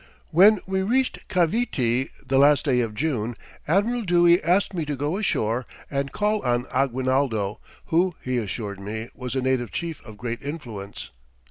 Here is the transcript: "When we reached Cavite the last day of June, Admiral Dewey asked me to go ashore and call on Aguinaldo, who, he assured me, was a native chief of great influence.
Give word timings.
"When 0.31 0.59
we 0.65 0.81
reached 0.81 1.27
Cavite 1.29 2.09
the 2.25 2.39
last 2.39 2.65
day 2.65 2.79
of 2.81 2.95
June, 2.95 3.35
Admiral 3.67 4.01
Dewey 4.01 4.41
asked 4.43 4.73
me 4.73 4.83
to 4.85 4.95
go 4.95 5.15
ashore 5.15 5.67
and 5.91 6.11
call 6.11 6.41
on 6.41 6.65
Aguinaldo, 6.71 7.59
who, 7.85 8.15
he 8.23 8.39
assured 8.39 8.79
me, 8.79 9.09
was 9.13 9.35
a 9.35 9.41
native 9.41 9.69
chief 9.71 10.03
of 10.03 10.17
great 10.17 10.41
influence. 10.41 11.11